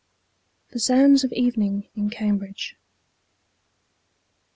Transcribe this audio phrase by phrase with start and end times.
[0.71, 2.75] THE SOUNDS OF EVENING IN CAMBRIDGE.